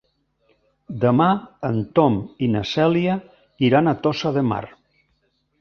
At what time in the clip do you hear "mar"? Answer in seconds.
4.55-4.63